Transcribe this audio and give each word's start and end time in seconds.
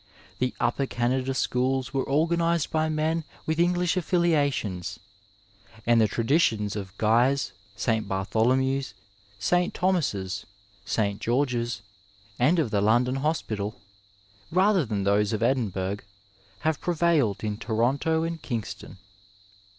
The 0.39 0.55
Upper 0.59 0.87
Canada 0.87 1.31
schoob 1.31 1.91
were 1.93 2.05
oi^nized 2.05 2.71
by 2.71 2.89
men 2.89 3.23
with 3.45 3.59
English 3.59 3.93
affilia 3.93 4.51
tions, 4.51 4.97
and 5.85 6.01
the 6.01 6.07
traditions 6.07 6.75
of 6.75 6.97
Guy's, 6.97 7.51
St. 7.75 8.07
Bartholomew's, 8.07 8.95
St. 9.37 9.75
Thomas's, 9.75 10.47
St. 10.85 11.21
George's, 11.21 11.83
and 12.39 12.57
of 12.57 12.71
the 12.71 12.81
London 12.81 13.17
Hospital, 13.17 13.79
rather 14.49 14.85
than 14.85 15.03
those 15.03 15.33
of 15.33 15.43
Edinburgh, 15.43 15.97
have 16.61 16.81
prevailed 16.81 17.43
in 17.43 17.57
Toronto 17.59 18.23
and 18.23 18.41
Kingston. 18.41 18.97